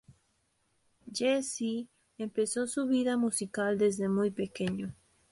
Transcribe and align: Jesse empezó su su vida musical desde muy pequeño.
Jesse 1.13 1.85
empezó 2.17 2.65
su 2.65 2.81
su 2.81 2.87
vida 2.87 3.17
musical 3.17 3.77
desde 3.77 4.09
muy 4.09 4.31
pequeño. 4.31 4.95